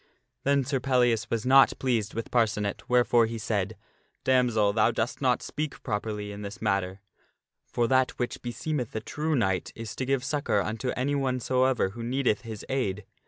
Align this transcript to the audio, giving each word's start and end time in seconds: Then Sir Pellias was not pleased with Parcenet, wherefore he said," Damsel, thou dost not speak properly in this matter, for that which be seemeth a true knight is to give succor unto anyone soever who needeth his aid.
Then 0.45 0.63
Sir 0.63 0.79
Pellias 0.79 1.29
was 1.29 1.45
not 1.45 1.73
pleased 1.77 2.15
with 2.15 2.31
Parcenet, 2.31 2.89
wherefore 2.89 3.27
he 3.27 3.37
said," 3.37 3.77
Damsel, 4.23 4.73
thou 4.73 4.89
dost 4.89 5.21
not 5.21 5.43
speak 5.43 5.83
properly 5.83 6.31
in 6.31 6.41
this 6.41 6.59
matter, 6.59 7.01
for 7.67 7.87
that 7.87 8.09
which 8.17 8.41
be 8.41 8.51
seemeth 8.51 8.95
a 8.95 8.99
true 8.99 9.35
knight 9.35 9.71
is 9.75 9.95
to 9.97 10.05
give 10.07 10.23
succor 10.23 10.59
unto 10.59 10.89
anyone 10.97 11.39
soever 11.39 11.89
who 11.89 12.01
needeth 12.01 12.41
his 12.41 12.65
aid. 12.67 13.05